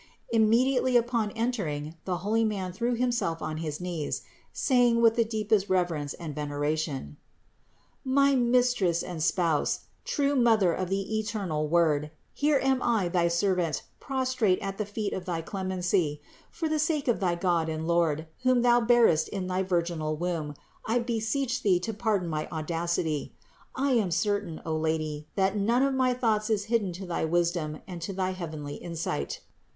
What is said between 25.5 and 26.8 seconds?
none of my thoughts is